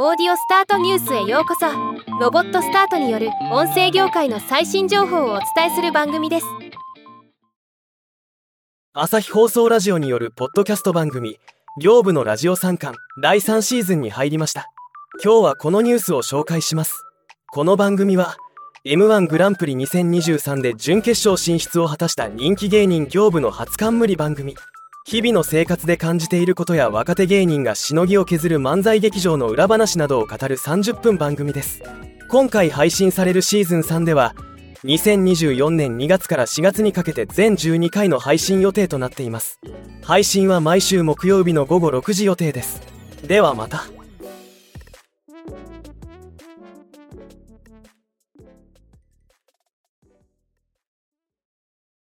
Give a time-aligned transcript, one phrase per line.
[0.00, 1.66] オーディオスタートニュースへようこそ。
[2.20, 6.46] ロボットスタートによる音声業界の最新情報をお伝えする番組です。
[8.92, 11.40] 朝日放送ラジオによるポッドキャスト番組
[11.82, 14.70] 業務のラジオ三冠第3シーズンに入りました。
[15.20, 17.04] 今日はこのニュースを紹介します。
[17.50, 18.36] この番組は
[18.86, 24.54] M1 グランプリ2023で準決勝進出を果たした人気芸人業務の初冠番組。
[25.08, 31.82] 日々の生活で感じていることや若手芸人がしのぎを削る漫才劇場の裏話などを語る30分番組です。
[32.28, 34.34] 今回配信されるシーズン3では
[34.84, 39.58] 2024年2月から4月にかけて全12回の配信予定となっています。
[40.02, 42.82] 配信は毎週木曜日の午後6時予定です。
[43.26, 43.86] ではまた。